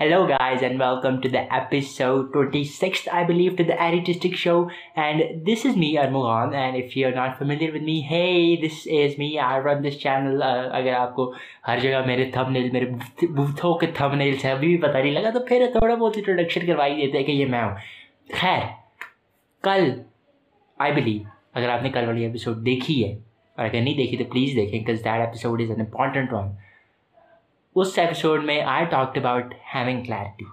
[0.00, 4.56] Hello guys and welcome to the episode twenty six I بلیوسٹک show
[4.96, 8.56] and this is me Armughan and if you are not family with me ہے
[8.62, 10.42] this is me are this channel
[10.42, 11.32] اگر آپ کو
[11.68, 12.86] ہر جگہ میرے تھم نیل میرے
[13.92, 16.96] تھم nails ہیں ابھی بھی پتہ نہیں لگا تو پھر تھوڑا بہت انٹروڈکشن کروا ہی
[16.96, 17.74] دیتے کہ یہ میں ہوں
[18.40, 18.66] خیر
[19.64, 19.90] کل
[20.80, 21.22] آئی بلیو
[21.54, 23.14] اگر آپ نے کل والی ایپیسوڈ دیکھی ہے
[23.58, 26.52] اور اگر نہیں دیکھی تو پلیز دیکھیں cause that episode is an important وانگ
[27.76, 30.44] اس ایپیسوڈ میں I talk about having clarity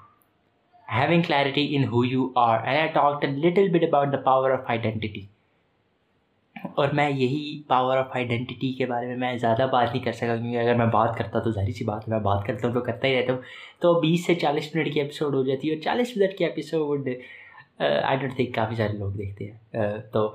[0.87, 4.69] having clarity in who you are and I talk little bit about the power of
[4.69, 5.25] identity
[6.55, 10.35] اور میں یہی پاور آف آئیڈینٹی کے بارے میں میں زیادہ بات نہیں کر سکا
[10.35, 13.07] کیونکہ اگر میں بات کرتا تو ظاہر سی بات میں بات کرتا ہوں تو کرتا
[13.07, 13.41] ہی رہتا ہوں
[13.81, 17.09] تو بیس سے چالیس منٹ کی اپیسوڈ ہو جاتی ہے اور چالیس منٹ کی اپیسوڈ
[17.79, 20.27] آئی ڈونٹ تھنک کافی سارے لوگ دیکھتے ہیں تو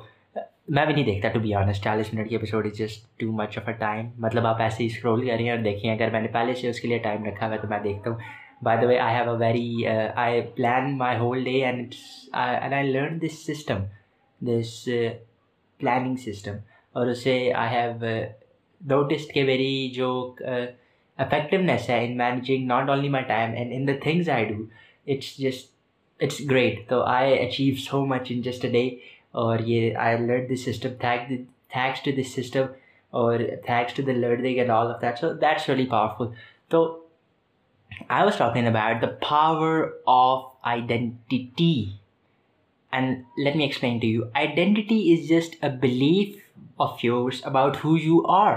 [0.68, 3.58] میں بھی نہیں دیکھتا ٹو بی آنیسٹ چالیس منٹ کی episode is just too much
[3.58, 6.54] of a time مطلب آپ ایسے ہی اسکرول کریں اور دیکھیں اگر میں نے پہلے
[6.54, 8.18] سے اس کے لیے ٹائم رکھا ہوا ہے تو میں دیکھتا ہوں
[8.62, 9.86] by the way I have a very
[10.16, 11.94] I plan my whole day and
[12.34, 13.82] I learn this system
[14.40, 14.88] this
[15.80, 16.56] planning system
[16.94, 18.14] اور اسے آئی ہیو
[18.80, 20.10] نوٹسڈ کہ میری جو
[21.18, 24.62] افیکٹونیس uh, ہے in managing not only my time and in the things I do
[25.06, 25.72] it's just
[26.20, 28.88] it's great تو I achieve so much in just a day
[29.34, 30.94] اور یہ I learnt this system
[31.00, 32.66] thanks to this system
[33.12, 36.32] اور thanks to the learnt they all of that so that's really powerful
[36.70, 36.82] تو
[38.08, 39.84] I was talking about the power
[40.12, 41.74] of identity
[42.92, 46.36] and let me explain to you identity is just a belief
[46.80, 48.54] of yours about who you are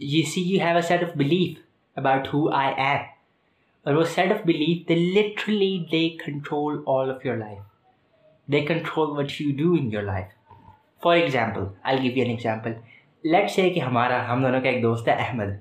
[0.00, 3.04] you see you have a set of belief about who I am
[3.86, 7.58] اور وہ set of belief they literally they control all of your life
[8.48, 10.26] they control what you do in your life
[11.02, 12.72] for example I go an example
[13.24, 15.54] let's ہے کہ ہمارا ہم دونوں کا ایک دوست ہے احمد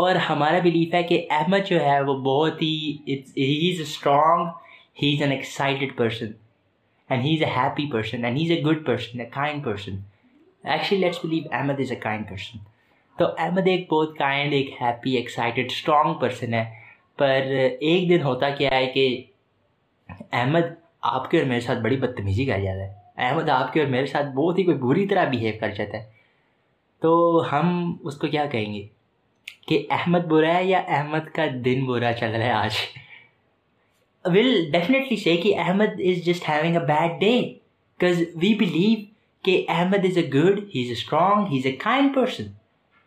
[0.00, 2.74] اور ہمارا بلیف ہے کہ احمد جو ہے وہ بہت ہی
[3.08, 4.46] he is a strong
[5.02, 6.30] he is an excited person
[7.10, 9.96] and he is a happy person and he is a good person a kind person
[10.64, 12.58] actually let's believe Ahmed is a kind person
[13.18, 16.64] تو احمد ایک بہت kind ایک happy excited strong person ہے
[17.18, 19.06] پر ایک دن ہوتا کیا ہے کہ
[20.32, 20.72] احمد
[21.02, 23.26] آپ کے اور میرے ساتھ بڑی بدتمیزی کر جاتا ہے
[23.26, 26.10] احمد آپ کے اور میرے ساتھ بہت ہی کوئی بری طرح بیہیو کر جاتا ہے
[27.02, 27.12] تو
[27.52, 27.70] ہم
[28.02, 28.86] اس کو کیا کہیں گے
[29.66, 32.76] کہ احمد برا ہے یا احمد کا دن برا چل رہا ہے آج
[34.24, 37.40] ول ڈیفینیٹلی سے کہ Ahmed is just having a bad day
[38.00, 39.04] because we believe
[39.44, 42.50] کہ Ahmed is a good he is a strong he is a kind person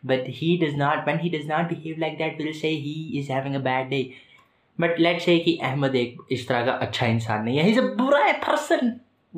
[0.02, 3.30] but he does not when he does not behave like that will say he is
[3.30, 4.02] having a bad day
[4.78, 7.84] but let say کہ احمد ایک اس طرح کا اچھا انسان نہیں ہے از اے
[7.98, 8.88] برا person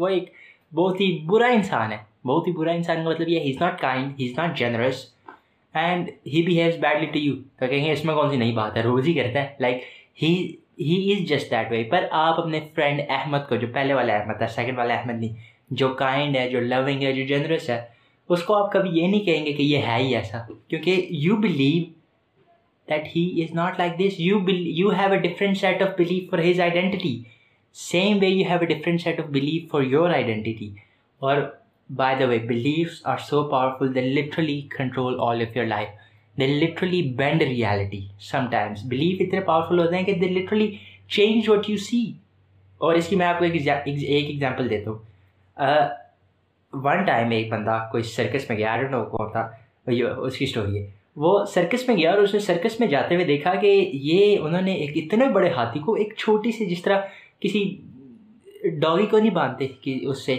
[0.00, 0.31] وہ ایک
[0.73, 3.81] بہت ہی برا انسان ہے بہت ہی برا انسان کا مطلب یہ he is not
[3.81, 5.05] kind he is not generous
[5.75, 8.77] and he behaves badly to you تو کہیں گے اس میں کون سی نئی بات
[8.77, 9.83] ہے روز ہی کرتا ہے like
[10.23, 14.39] he is just that way پر آپ اپنے فرینڈ احمد کو جو پہلے والا احمد
[14.39, 15.35] تھا سیکنڈ والا احمد نہیں
[15.71, 17.81] جو کائنڈ ہے جو لونگ ہے جو جنرس ہے
[18.31, 20.39] اس کو آپ کبھی یہ نہیں کہیں گے کہ یہ ہے ہی ایسا
[20.69, 21.85] کیونکہ you believe
[22.91, 26.39] that he is not like this you you have a different set of belief for
[26.39, 27.19] his identity
[27.77, 30.69] same way you have a different set of belief for your identity
[31.23, 31.41] اور
[31.91, 35.89] by the way belief are so powerful they literally control all of your life
[36.37, 38.07] they literally bend reality
[38.31, 40.71] sometimes believe اتنے powerful ہوتے ہیں کہ they literally
[41.11, 42.07] change what you see
[42.81, 48.03] اور اس کی میں آپ کو ایک ایگزامپل دیتا ہوں ون ٹائم ایک بندہ کوئی
[48.03, 49.49] سرکس میں گیا ڈونٹ نو کون تھا
[49.87, 50.87] اس کی اسٹوری ہے
[51.19, 53.69] وہ سرکس میں گیا اور اس نے سرکس میں جاتے ہوئے دیکھا کہ
[53.93, 57.01] یہ انہوں نے ایک اتنے بڑے ہاتھی کو ایک چھوٹی سی جس طرح
[57.41, 57.63] کسی
[58.81, 60.39] ڈاگی کو نہیں باندھتے کہ اس سے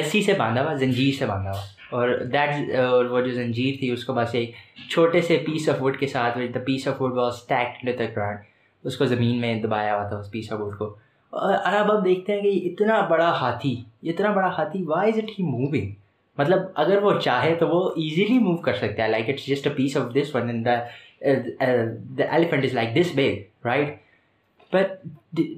[0.00, 3.90] رسی سے باندھا ہوا زنجیر سے باندھا ہوا اور دیٹ اور وہ جو زنجیر تھی
[3.90, 4.54] اس کو بس ایک
[4.90, 7.16] چھوٹے سے پیس آف ووڈ کے ساتھ the piece of wood
[7.16, 8.38] the ground
[8.84, 10.94] اس کو زمین میں دبایا ہوا تھا اس پیس آف ووڈ کو
[11.32, 13.74] اور اب اب دیکھتے ہیں کہ اتنا بڑا ہاتھی
[14.02, 15.90] اتنا بڑا ہاتھی why is it he moving
[16.38, 19.72] مطلب اگر وہ چاہے تو وہ ایزیلی موو کر سکتا ہے like it's just a
[19.74, 20.78] piece of this one the
[21.22, 23.96] elephant is like this big right
[24.72, 25.06] but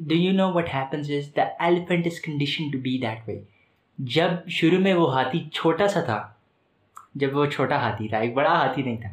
[0.08, 3.40] do you know what happens is the elephant is condition to be that way
[3.98, 6.22] جب شروع میں وہ ہاتھی چھوٹا سا تھا
[7.14, 9.08] جب وہ چھوٹا ہاتھی تھا ایک بڑا ہاتھی نہیں تھا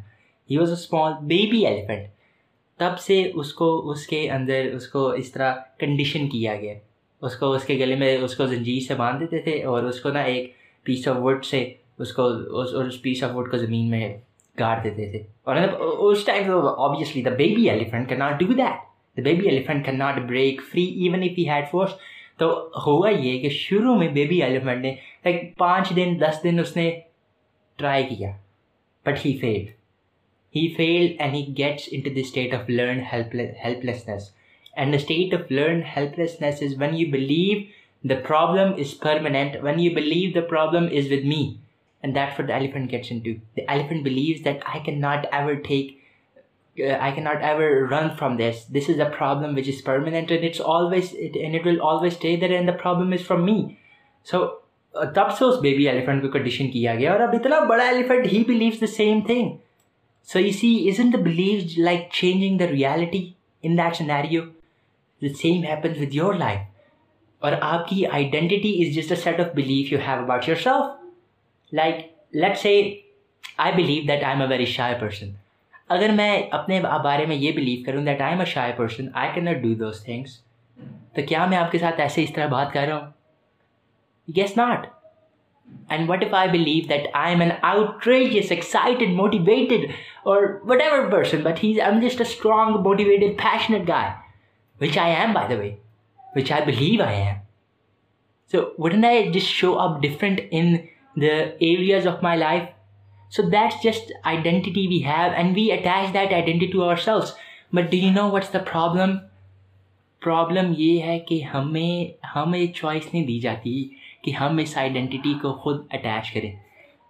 [0.49, 2.07] he was a small baby elephant
[2.79, 6.73] تب سے اس کو اس کے اندر اس کو اس طرح کنڈیشن کیا گیا
[7.21, 9.99] اس کو اس کے گلے میں اس کو زنجیر سے باندھ دیتے تھے اور اس
[10.01, 10.53] کو نا ایک
[10.85, 11.63] پیس آف وڈ سے
[11.99, 12.25] اس کو
[12.83, 14.09] اس پیس آف وڈ کو زمین میں
[14.55, 19.17] گاڑ دیتے تھے اور مطلب اس time obviously the baby elephant can not do that
[19.17, 21.91] the baby elephant can not break free even if had force
[22.39, 22.49] تو
[22.85, 24.93] ہوا یہ کہ شروع میں بیبی ایلیفنٹ نے
[25.25, 26.89] لائک پانچ دن دس دن اس نے
[27.79, 28.31] ٹرائی کیا
[29.05, 29.67] but he failed
[30.55, 34.29] he fail and he gets in to the state of learn helplessness
[34.73, 37.59] and the state of learn helplessness is when you believe
[38.03, 38.93] the problem is
[38.93, 41.43] is when you believe the problem is with me
[42.03, 43.33] and that for the elephant I
[43.67, 45.97] elephant believes that I can not ever take
[46.99, 49.55] I can not ever run from this this is the problem
[49.55, 53.61] always, is and and will always stay there and the problem is from me
[54.27, 54.45] so
[55.15, 58.43] تب سے اس baby elephant کو condition کیا گیا اور اب اتنا بڑا elephant he
[58.47, 59.51] believes the same thing
[60.27, 63.29] so you see is in the believes like changing the reality
[63.63, 64.01] in that
[65.21, 66.59] the same happens with your life
[67.41, 68.73] اور آپ کی identity
[68.81, 72.05] is just a set of belief you have about yourself like
[72.33, 72.73] let say
[73.57, 75.29] I believe that I am a very shy person
[75.89, 79.29] اگر میں اپنے بارے میں یہ believe کروں that I am a shy person I
[79.33, 80.39] can not do those things
[81.15, 84.85] تو کیا میں آپ کے ساتھ ایسے اس طرح بات کر رہا ہوں guess not
[85.89, 89.91] and what if I believe that I am an out religious excited motivated
[90.23, 94.09] اور whatever person but he am just a strong motivated passionate guy
[94.79, 95.69] which I am by the way
[96.33, 97.37] which I believe I am.
[98.47, 102.69] So, wouldn't I just show up different in the areas of my life?
[103.31, 107.33] So, that's just identity we have, and we attach that identity to ourselves.
[107.71, 109.19] But do you know what's the problem?
[110.21, 113.83] Problem یہ ہے کہ ہمیں ہمیں choice نہیں دی جاتی
[114.23, 116.51] کہ ہم اس identity کو خود اٹیچ کریں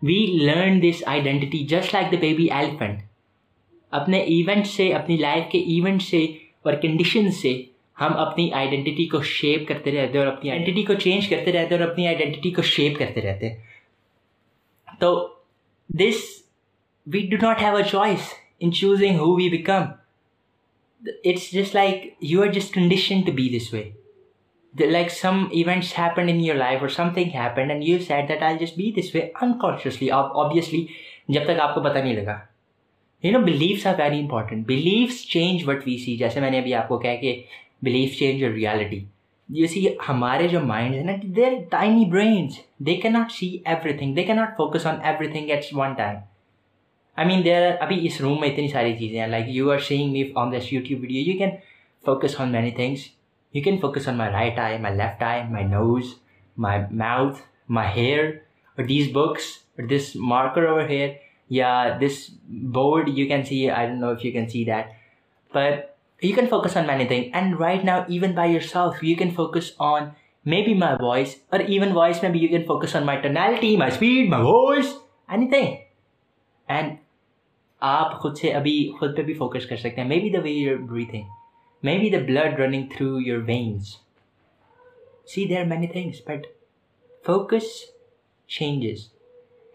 [0.01, 3.01] we learn this identity just like the baby elephant
[3.93, 6.25] اپنے ایونٹ سے اپنی لائف کے ایونٹ سے
[6.65, 7.53] اور کنڈیشن سے
[7.99, 11.87] ہم اپنی آئیڈینٹی کو شیپ کرتے رہتے اور اپنی آئیڈینٹی کو چینج کرتے رہتے اور
[11.87, 13.49] اپنی آئیڈینٹی کو شیپ کرتے رہتے
[15.01, 15.11] تو
[15.89, 16.21] this
[17.07, 19.83] we do not have a choice in choosing who we become
[21.01, 23.83] it's just like you are just condition to be this way
[24.73, 28.43] like some events happen in your life اور something happen and you set that
[28.43, 30.85] I just be this way unconsciously آپ obviously
[31.27, 32.37] جب تک آپ کو پتہ نہیں لگا
[33.23, 36.73] you know believes are very important believes change what we see جیسے میں نے ابھی
[36.73, 37.41] آپ کو کہا کہ
[37.81, 39.03] belief change reality
[39.49, 43.93] you see ہمارے جو مائنڈ ہیں نا دیر tiny brains they can not see every
[43.97, 46.17] thing they can not focus on everything at one time
[47.17, 50.11] I mean there ابھی اس روم میں اتنی ساری چیزیں ہیں like you are seeing
[50.11, 51.49] me on this YouTube video you can
[52.03, 53.07] focus on many things
[53.53, 56.13] you can focus on my right eye my left eye my nose
[56.57, 57.41] my mouth
[57.69, 58.25] my hair
[58.77, 61.09] اور these books اور this marker over here
[61.49, 62.25] یا this
[62.73, 64.97] board you can see I don't know if you can see that
[65.51, 65.88] but
[66.21, 69.73] you can focus on many things and right now even by yourself you can focus
[69.79, 70.11] on
[70.45, 74.29] maybe my voice or even voice maybe you can focus on my tonality my speed
[74.29, 74.95] my voice
[75.29, 75.69] anything
[76.67, 76.97] and
[77.81, 80.51] آپ خود سے ابھی خود پہ بھی focus کر سکتے ہیں may be the way
[80.51, 81.23] your breathing
[81.83, 83.95] may be the blood running through your veins
[85.33, 86.47] see there many things but
[87.25, 87.69] focus
[88.57, 89.07] changes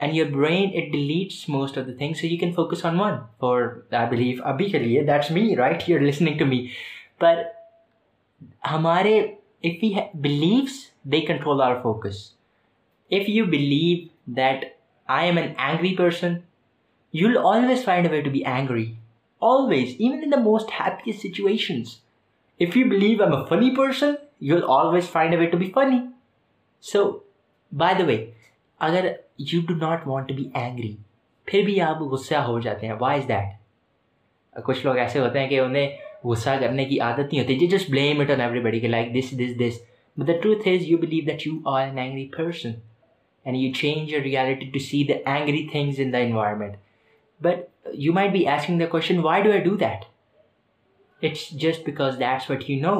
[0.04, 3.62] and your brain it deletes most of the things you can focus on one for
[4.10, 6.66] دلیو ابھی چلیے that's me right you are listening to me
[7.20, 7.38] but
[8.72, 9.20] ہمارے
[10.16, 10.78] believes
[11.12, 12.18] they control our focus
[13.10, 13.96] if you believe
[14.36, 14.64] that
[15.08, 16.34] I am an angry person
[17.14, 18.86] you always find a way to be angry
[19.42, 21.96] always even in the most happiest situations
[22.60, 24.14] if you believe am a funny person
[24.40, 25.98] you will always find a way to be funny
[26.84, 27.10] so
[27.72, 28.24] by the way
[28.80, 29.12] اگر
[29.38, 30.94] you do not want to be angry
[31.48, 35.48] پھر بھی آپ غصہ ہو جاتے ہیں why is that کچھ لوگ ایسے ہوتے ہیں
[35.48, 35.96] کہ انہیں
[36.24, 39.12] غصہ کرنے کی عادت نہیں ہوتی جی just blame it on everybody کے like
[39.14, 39.80] this this this
[40.16, 42.72] but the truth is you believe that you are an angry person
[43.46, 46.76] and you change your reality to see the angry things in the environment
[47.40, 47.88] but
[47.94, 50.04] you might be asking the question why do I do that
[51.22, 52.96] it's just because that's what you know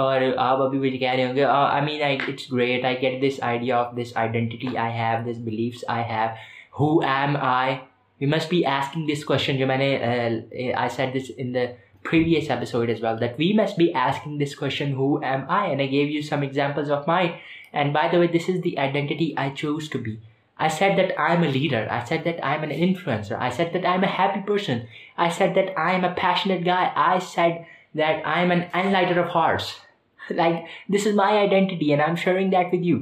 [0.00, 3.22] اور آپ ابھی مجھے کہہ رہے ہوں گے I I I mean it's great get
[3.22, 6.28] this idea of this identity I have this beliefs I have
[6.78, 7.74] who am I
[8.20, 11.64] we must be asking this question جو میں نے I said this in the
[12.10, 15.80] previous episode is well that we must be asking this question who am I and
[15.80, 17.28] I give you some examples of my
[17.72, 20.16] and by the way this is the identity I choose to be
[20.58, 23.50] I said that I am a leader I said that I am an influencer I
[23.50, 24.78] said that I am a happy person
[25.16, 27.60] I said that I am a passionate guy I said
[27.94, 29.70] that I am and and light thoughts
[30.20, 32.98] like this is my identity and I am sharing that with you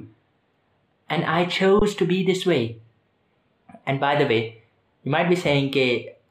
[1.11, 2.67] and I choose to be this way
[3.87, 4.39] and by the way
[4.39, 5.87] you might be saying کہ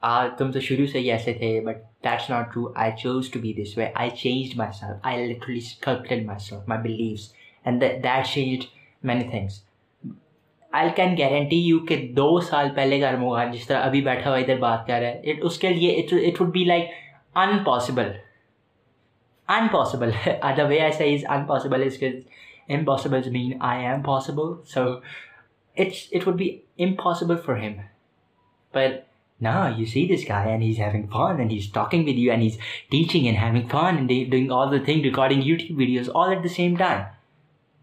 [0.01, 3.39] آ تم تو شروع سے ہی ایسے تھے but that's not true I choose to
[3.39, 5.33] be this way I change myself I
[5.81, 7.31] collect myself my beliefs
[7.65, 8.65] and that changed
[9.03, 9.61] many things
[10.71, 14.37] I can guarantee you کہ دو سال پہلے گھر مغل جس طرح ابھی بیٹھا ہوا
[14.37, 15.91] ہے ادھر بات کر رہے ہیں اس کے لیے
[16.01, 16.89] it would be like
[17.35, 18.11] impossible
[19.49, 22.03] impossible ہے it the way as is impossible is
[22.69, 24.83] impossible mean I am possible so
[25.77, 26.49] it's it would be
[26.79, 27.73] impossible for ہم
[28.73, 28.99] بٹ
[29.39, 32.43] نہ you see this guy and has having phone and has talking with you and
[32.43, 32.57] is
[32.91, 36.53] teaching and having phone doing all the thing regarding YouTube videos all at the
[36.55, 37.01] same time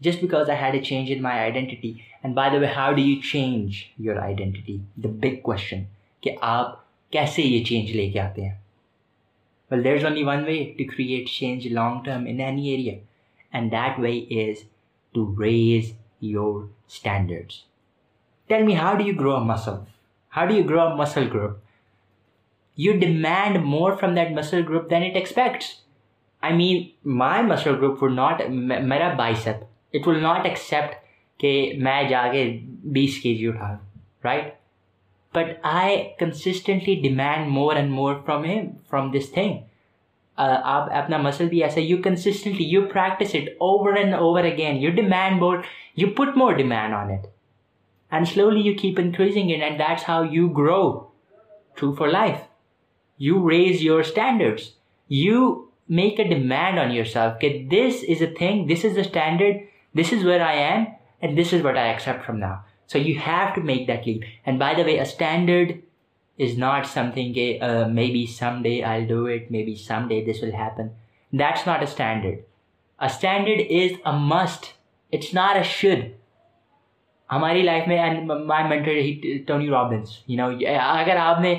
[0.01, 1.93] just because I had a change in my identity
[2.23, 5.83] and by the way how do you change your identity the big question
[6.23, 6.75] کہ آپ
[7.13, 8.55] کیسے یہ change لے کے آتے ہیں
[9.71, 12.95] well there is only one way to create change long term any area
[13.53, 14.63] and that way is
[15.15, 15.93] to raise
[16.23, 17.53] your standard
[18.51, 19.77] then me how do you grow muscle
[20.33, 21.57] how do you grow muscle group
[22.79, 25.73] you demand more from that muscle group then it accepts
[26.43, 26.83] I mean
[27.19, 28.43] my muscle group will not
[28.85, 31.05] میرا bicep it will not accept
[31.41, 31.53] کہ
[31.79, 32.45] میں جا کے
[32.93, 33.77] بیس K G اٹھا
[34.25, 34.55] right
[35.37, 39.59] but I consistently demand more and more from him from this thing
[40.39, 44.91] آپ اپنا مسل بھی ایسا you consistently you practice it over and over again you
[44.95, 45.59] demand more
[45.97, 47.27] you put more demand on it
[48.13, 50.83] and slowly you keep increasing it and that's how you grow
[51.77, 52.37] through for life
[53.21, 54.71] you raise your standards
[55.11, 55.49] you
[55.97, 59.65] make a demand on yourself کہ this is a thing this is a standard
[59.95, 60.85] this is where I am
[61.21, 62.55] and this is what I accept from now
[62.91, 64.25] So you have to make that leap.
[64.45, 65.83] And by the way, a standard
[66.39, 70.93] is not something, eh, uh, maybe someday I'll do it, maybe someday this will happen.
[71.33, 72.45] That's not a standard.
[72.99, 74.75] A standard is a must,
[75.13, 76.13] it's not a should.
[77.31, 80.49] ہماری life میں and my mentor Tony Robbins you know
[80.81, 81.55] اگر آپ نے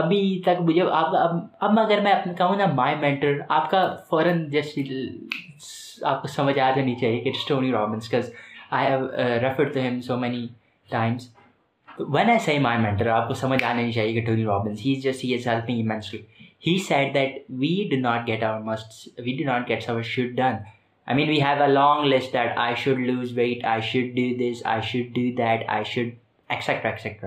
[0.00, 1.36] ابھی تک مجھے آپ اب
[1.66, 4.82] اب اگر میں اپنے کہوں نا مائی مینٹر آپ کا فوراً جیسے
[6.10, 8.32] آپ کو سمجھ آ جانی چاہیے کہ it's Tony Robbins cause
[8.70, 9.06] I have
[9.42, 10.46] refer to him so many
[10.90, 11.28] times
[11.98, 15.46] when I see my mentor آپ کو سمجھ آنا نہیں چاہیے ہی he he is
[15.48, 16.78] helping
[16.78, 20.56] said that we do not get our must we do not gets our should done
[21.06, 24.28] I mean we have a long list that I should lose weight I should do
[24.40, 26.10] this I should do that I should
[26.50, 27.24] accept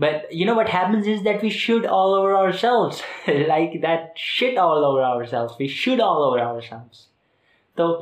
[0.00, 3.02] but you know what happens is that we should all over ourselves
[3.46, 7.06] like that should all over ourselves we should all over ourselves
[7.76, 8.01] تو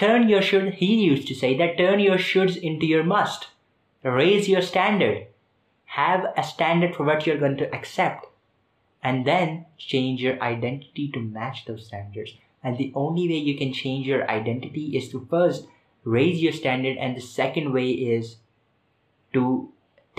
[0.00, 3.48] turn your should he used to say that turn your shoulds into your must
[4.02, 5.26] raise your standard
[5.98, 8.26] have a standard for what you're going to accept
[9.02, 13.72] and then change your identity to match those standards and the only way you can
[13.72, 15.66] change your identity is to first
[16.04, 18.36] raise your standard and the second way is
[19.32, 19.70] to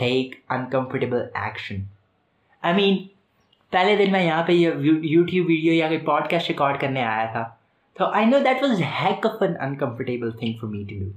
[0.00, 1.90] take uncomfortable action
[2.64, 3.04] i mean
[3.72, 7.25] پہلے دن میں یہاں پہ یہ YouTube video یا کوئی podcast record کرنے آیا
[7.32, 7.44] تھا
[7.98, 11.14] So I know that was a heck of an uncomfortable thing for me to do.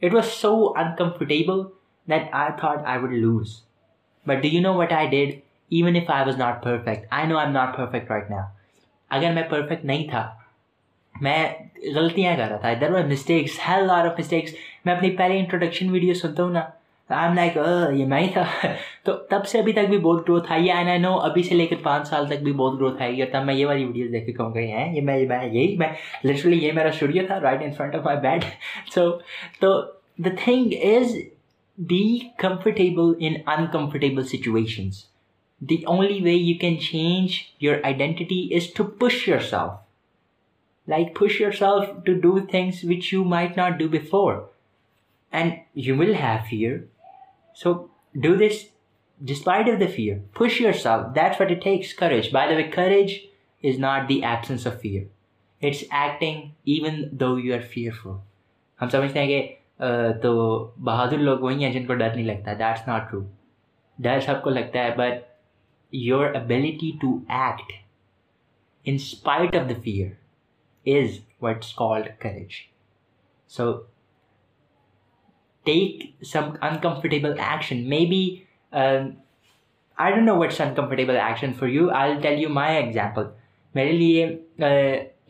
[0.02, 1.72] It was so uncomfortable
[2.08, 3.62] that I thought I would lose.
[4.26, 5.42] But do you know what I did?
[5.70, 8.50] Even if I was not perfect, I know I'm not perfect right now.
[9.10, 10.24] Again, my perfect Naita.
[11.20, 11.48] میں
[11.94, 14.54] غلطیاں کر رہا تھا ادھر میں mistakes hell are of mistakes
[14.84, 16.60] میں اپنی پہلی انٹروڈکشن ویڈیو سنتا ہوں نا
[17.10, 17.56] آئی ایم لائک
[17.98, 18.44] یہ میں ہی تھا
[19.04, 21.54] تو تب سے ابھی تک بھی بہت گروتھ آئی ہے اینڈ آئی نو ابھی سے
[21.54, 23.84] لے کر پانچ سال تک بھی بہت گروتھ آئی ہے اور تب میں یہ والی
[23.84, 25.88] ویڈیوز دیکھ کے کہوں گا ہیں یہ میں یہی میں
[26.24, 28.44] لٹرلی یہ میرا اسٹوڈیو تھا right in front of my bed
[28.94, 29.10] so
[29.60, 29.70] تو
[30.24, 31.16] the thing is
[31.78, 32.18] be
[32.38, 35.02] comfortable in uncomfortable situations
[35.60, 41.40] the only way you can change your identity is to push yourself like push
[41.40, 44.34] yourself to do things which you might not do before
[45.32, 45.52] and
[45.76, 46.76] you will have year
[47.56, 47.90] So
[48.14, 48.66] do this
[49.20, 50.22] despite of the fear.
[50.34, 51.14] Push yourself.
[51.14, 52.30] That's what it takes, courage.
[52.30, 53.28] By the way, courage
[53.64, 55.06] is not the absence of fear.
[55.62, 58.18] It's acting even though you are fearful.
[58.80, 60.32] ہم سمجھتے ہیں کہ تو
[60.84, 63.20] بہادر لوگ وہی ہیں جن کو ڈر نہیں لگتا دیٹس ناٹ ٹرو
[63.98, 65.24] ڈر سب کو لگتا ہے but
[65.92, 67.72] your ability to act
[68.86, 72.60] in spite of the fear is what's called courage
[73.50, 73.72] so
[75.66, 77.88] take some uncomfortable action.
[77.88, 79.08] Maybe, uh,
[79.98, 81.90] I don't know what's uncomfortable action for you.
[81.90, 83.34] I'll tell you my example.
[83.74, 84.26] میرے لیے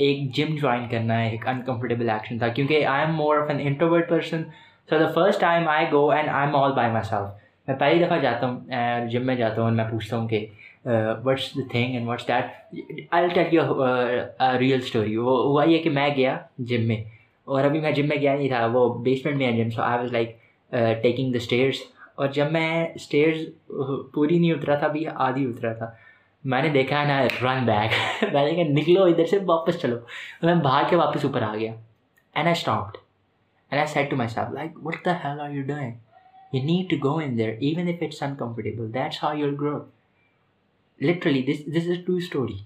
[0.05, 3.61] ایک gym join کرنا ہے ایک uncomfortable action تھا کیونکہ I am more of an
[3.61, 4.43] introvert person
[4.89, 8.05] so the first time I go and I am all by myself میں پہلی
[8.05, 10.47] دفعہ جاتا ہوں جم میں جاتا ہوں میں پوچھتا ہوں کہ
[11.25, 13.65] what's the thing and what's that I tell you
[14.59, 16.37] real story وہ ہوا یہ کہ میں گیا
[16.69, 17.03] جم میں
[17.47, 19.99] اور ابھی میں جم میں گیا نہیں تھا وہ بیسمنٹ میں ہے gym so I
[19.99, 20.37] was like
[21.03, 21.81] taking the stairs
[22.15, 23.45] اور جب میں اسٹیئرز
[24.15, 25.91] پوری نہیں اترا تھا ابھی آدھی اترا تھا
[26.45, 27.93] میں نے دیکھا ہے نا رن بیک
[28.33, 29.97] میں نے کہا نکلو ادھر سے واپس چلو
[30.43, 32.97] میں بھاگ کے واپس اوپر آ گیا and I stopped
[33.73, 35.93] and I said to myself like what the hell are you doing
[36.53, 39.79] you need to go in even if it's uncomfortable that's how your grow
[41.01, 42.57] literally this this is to story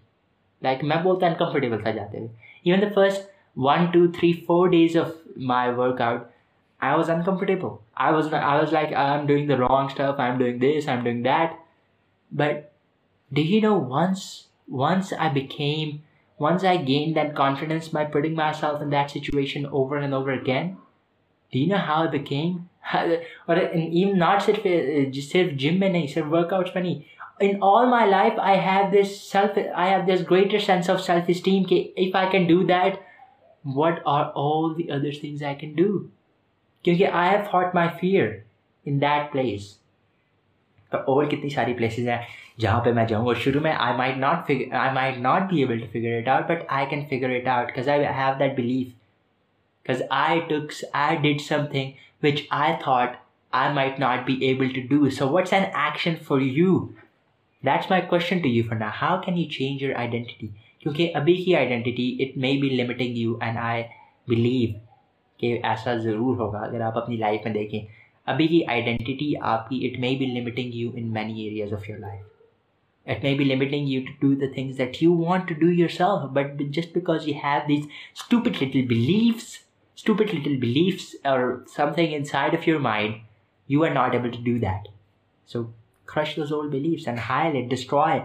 [0.62, 2.28] like میں بولتا uncomfortable تھا جاتے ہوئے
[2.64, 5.10] even the first one two three four days of
[5.46, 6.20] my workout
[6.80, 7.68] I was uncomfortable
[7.96, 10.58] I was not I was like I am doing the wrong stuff I am doing
[10.58, 11.58] this I am doing that
[12.32, 12.64] but
[13.30, 14.24] the you know once
[14.72, 15.96] once I became
[16.40, 20.72] once I gain confidence my putting myself in that situation over and over again
[21.52, 22.56] the know how became
[22.92, 24.66] am not صرف
[25.22, 27.00] صرف جم میں نہیں صرف work outs میں نہیں
[27.40, 31.24] in all my life I have this self I have this greater sense of self
[31.28, 32.98] esteem کہ if I can do that
[33.64, 35.98] what are all the other things I can do
[36.84, 38.30] کیونکہ I have fought my fear
[38.86, 39.74] in that place
[40.92, 42.18] اور کتنی ساری places ہیں
[42.58, 45.78] جہاں پہ میں جاؤں گا شروع میں I might not I might not be able
[45.80, 48.58] to figure it out but I can figure it out cause I have that
[49.86, 51.90] cause I took I did something
[52.22, 53.16] which I thought
[53.52, 56.78] I might not be able to do so what's an action for you
[57.62, 58.62] that's my question to you
[58.92, 60.46] how can you change your identity
[60.82, 63.82] کیونکہ ابھی کی identity it may be limiting you and I
[64.28, 64.72] believe
[65.40, 67.80] کہ ایسا ضرور ہوگا اگر آپ اپنی لائف میں دیکھیں
[68.26, 71.98] ابھی کی آئیڈینٹی آپ کی it may be limiting you in many areas of your
[71.98, 72.24] life
[73.06, 75.88] it may be limiting you to do the things that you want to do your
[75.88, 79.58] self but just because you have these stupid little beliefs
[80.08, 81.40] little beliefs اور
[81.76, 83.14] something inside of your mind
[83.68, 84.88] you are not able to do that
[85.50, 85.62] so
[86.08, 88.20] crush old beliefs and high let destroy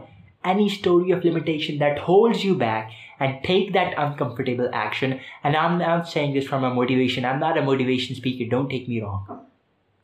[0.45, 5.19] any story of limitation that holds you back and take that uncomfortable action.
[5.43, 7.25] And I'm saying this from a motivation.
[7.25, 8.50] I'm not a motivation speaker.
[8.50, 9.47] Don't take me wrong.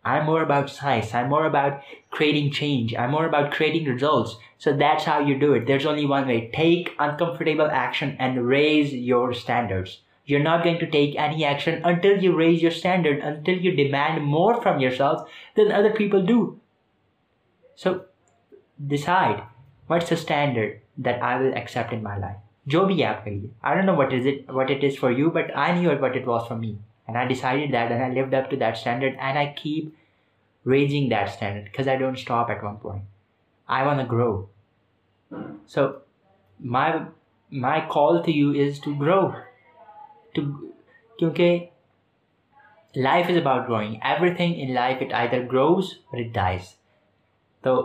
[0.04, 1.14] I'm more about science.
[1.14, 2.96] I'm more about creating change.
[2.96, 4.36] I'm more about creating results.
[4.58, 5.68] So that's how you do it.
[5.68, 6.50] There's only one way.
[6.54, 10.00] Take uncomfortable action and raise your standards.
[10.26, 14.24] You're not going to take any action until you raise your standard, until you demand
[14.24, 16.60] more from yourself than other people do.
[17.76, 18.06] So
[18.86, 19.44] decide
[19.92, 20.80] what is standard
[21.06, 22.38] that I will accept in my life
[22.66, 25.00] جو بھی ہے آپ کے لیے I do know what is it what it is
[25.00, 26.74] for you but I knew what it was for me
[27.06, 31.30] and I decide that and I up to that standard and I keep raising that
[31.30, 33.06] standard cause I don't stop at one point
[33.70, 34.32] I a grow
[35.70, 35.88] so
[36.60, 36.94] my
[37.52, 39.22] my call to you is to grow
[40.36, 40.42] to
[41.20, 41.66] کیونکہ
[42.96, 46.76] life is about growing everything in life it I there grows or it dies
[47.64, 47.76] تو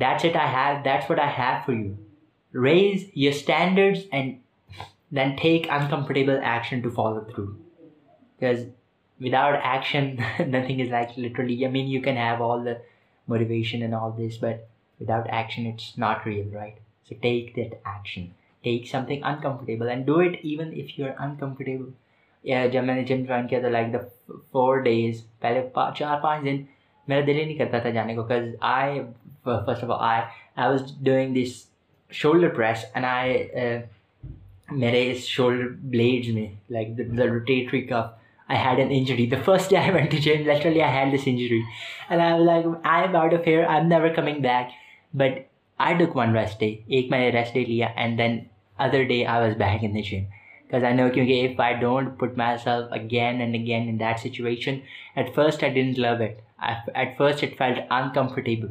[0.00, 4.34] that's it I have that's what I have for you raise your standard and
[5.16, 8.66] then take uncomfortable action to follow through because
[9.20, 10.14] without action
[10.40, 12.72] nothing is like literally mean you can have all the
[13.28, 14.60] motivation and all this but
[15.00, 16.78] without action it's not real right
[17.08, 18.26] so take that action
[18.64, 23.04] take something uncomfortable and do it even if you are uncomfortable جب میں نے
[23.04, 23.98] جم join کیا تو like the
[24.52, 25.62] four days پہلے
[25.94, 26.62] چار پانچ دن
[27.08, 29.00] میرا دل ہی نہیں کرتا تھا جانے کو because I
[29.46, 30.22] first of all I
[30.56, 31.64] I was doing this
[32.12, 33.38] shoulder press and I
[34.72, 38.10] میرے اس شولڈر بلیڈز میں لائک ٹر track of
[38.48, 41.60] I had an injury the first day I went gym literally I had this injury
[42.08, 44.72] and I am out I am never coming back
[45.14, 45.38] but
[45.78, 48.38] I took one rest ایک مہینے rest لیا and then
[48.78, 50.24] other day I was back in the jam
[50.68, 54.20] because I know کیونکہ if I don't put myself again and again in that
[54.20, 54.78] situation
[55.16, 58.66] at first I didn't love it at first it felt uncomfortable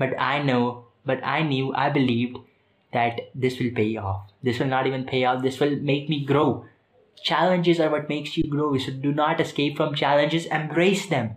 [0.00, 2.38] But I knew, I believed
[2.90, 4.32] that this will pay off.
[4.42, 5.42] This will not even pay off.
[5.42, 6.64] This will make me grow.
[7.22, 8.78] Challenges are what makes you grow.
[8.78, 10.46] So do not escape from challenges.
[10.46, 11.34] Embrace them.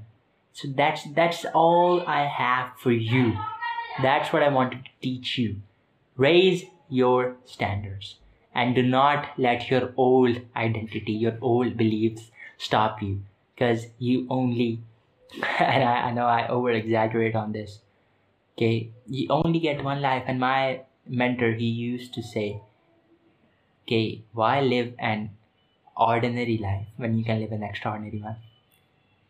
[0.54, 3.38] So that's all I have for you.
[4.02, 5.58] That's what I wanted to teach you.
[6.16, 8.16] Raise your standards.
[8.56, 13.24] And do not let your old identity, your old beliefs stop you.
[13.54, 14.80] Because you only,
[15.60, 17.80] and I know I over exaggerate on this,
[18.58, 18.68] کہ
[19.08, 20.76] you only get one life and my
[21.18, 22.52] mentor he used to say
[23.88, 25.26] کہ why live an
[25.96, 28.34] ordinary life when you can live an extraordinary one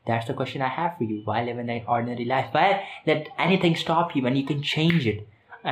[0.06, 2.73] that's the question I have happy you why live an ordinary life why
[3.08, 5.65] that anything stop you when you can change it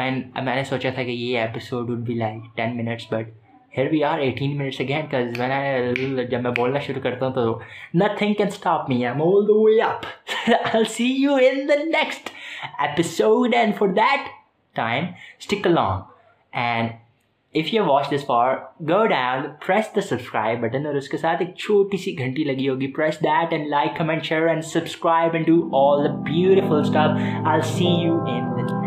[0.00, 3.39] and میں نے سوچا تھا کہ یہ episode would be like ten minutes but
[3.91, 7.60] we are eighteen minutes again جب میں بولنا شروع کرتا ہوں تو
[7.93, 9.13] nothing can stop me the
[9.47, 10.77] the way up
[10.89, 12.30] see you in next
[12.80, 15.06] episode and for time
[15.39, 16.01] stick long
[16.54, 16.89] and
[17.56, 18.56] if you watch this for
[18.89, 22.91] grid add پر subscribe button اور اس کے ساتھ ایک چھوٹی سی گھنٹی لگی ہوگی
[23.69, 28.81] like comment share and subscribe to all the beautiful staff I see you N